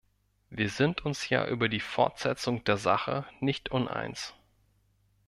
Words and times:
Wir 0.49 0.71
sind 0.71 1.05
uns 1.05 1.29
ja 1.29 1.45
über 1.45 1.69
die 1.69 1.79
Fortsetzung 1.79 2.63
der 2.63 2.77
Sache 2.77 3.23
nicht 3.39 3.69
uneins. 3.69 4.33